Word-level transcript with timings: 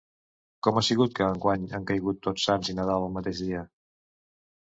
Com 0.67 0.77
ha 0.79 0.81
sigut 0.87 1.11
que 1.19 1.25
enguany 1.33 1.67
han 1.79 1.85
caigut 1.91 2.19
Tots 2.27 2.45
Sants 2.49 2.71
i 2.73 2.77
Nadal 2.79 3.05
al 3.09 3.13
mateix 3.19 3.45
dia? 3.49 3.61